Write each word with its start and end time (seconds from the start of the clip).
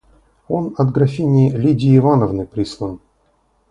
Он 0.47 0.73
от 0.79 0.91
графини 0.91 1.51
Лидии 1.51 1.95
Ивановны 1.95 2.47
прислан. 2.47 2.99